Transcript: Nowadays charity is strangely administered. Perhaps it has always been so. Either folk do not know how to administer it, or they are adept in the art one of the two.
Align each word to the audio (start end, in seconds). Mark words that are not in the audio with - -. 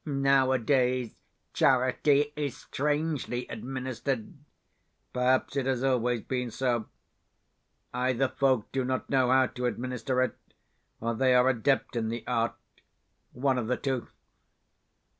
Nowadays 0.03 1.13
charity 1.53 2.33
is 2.35 2.57
strangely 2.57 3.45
administered. 3.49 4.33
Perhaps 5.13 5.55
it 5.55 5.67
has 5.67 5.83
always 5.83 6.21
been 6.21 6.49
so. 6.49 6.87
Either 7.93 8.27
folk 8.27 8.71
do 8.71 8.83
not 8.83 9.11
know 9.11 9.29
how 9.29 9.45
to 9.45 9.67
administer 9.67 10.23
it, 10.23 10.35
or 10.99 11.13
they 11.13 11.35
are 11.35 11.47
adept 11.49 11.95
in 11.95 12.09
the 12.09 12.25
art 12.25 12.55
one 13.33 13.59
of 13.59 13.67
the 13.67 13.77
two. 13.77 14.07